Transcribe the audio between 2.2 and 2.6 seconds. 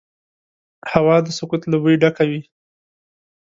وي